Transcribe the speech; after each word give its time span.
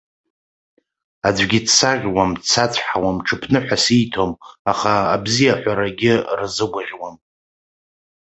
Аӡәгьы 1.27 1.59
дсаӷьуам, 1.65 2.31
дсацәҳауам, 2.41 3.17
ҽыԥныҳәа 3.25 3.77
сиҭом, 3.83 4.31
аха 4.71 4.93
абзиа 5.15 5.53
аҳәарагьы 5.55 6.13
рзыгәаӷьуам. 6.39 7.15